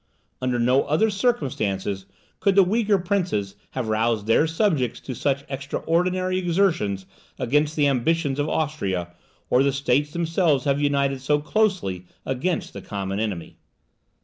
Under 0.41 0.57
no 0.57 0.81
other 0.85 1.11
circumstances 1.11 2.07
could 2.39 2.55
the 2.55 2.63
weaker 2.63 2.97
princes 2.97 3.55
have 3.73 3.87
roused 3.87 4.25
their 4.25 4.47
subjects 4.47 4.99
to 5.01 5.13
such 5.13 5.43
extraordinary 5.47 6.39
exertions 6.39 7.05
against 7.37 7.75
the 7.75 7.85
ambition 7.85 8.39
of 8.39 8.49
Austria, 8.49 9.09
or 9.51 9.61
the 9.61 9.71
States 9.71 10.09
themselves 10.09 10.63
have 10.65 10.81
united 10.81 11.21
so 11.21 11.39
closely 11.39 12.07
against 12.25 12.73
the 12.73 12.81
common 12.81 13.19
enemy. 13.19 13.57